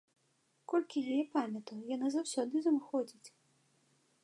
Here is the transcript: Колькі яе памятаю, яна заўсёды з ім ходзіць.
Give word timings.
Колькі 0.71 1.03
яе 1.15 1.17
памятаю, 1.35 1.77
яна 1.95 2.07
заўсёды 2.17 2.55
з 2.65 2.73
ім 2.75 2.79
ходзіць. 2.89 3.29